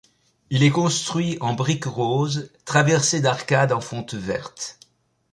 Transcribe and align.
Il 0.49 0.63
est 0.63 0.71
construit 0.71 1.37
en 1.41 1.53
briques 1.53 1.85
roses 1.85 2.49
traversées 2.65 3.21
d'arcades 3.21 3.71
en 3.71 3.81
fonte 3.81 4.15
verte. 4.15 4.79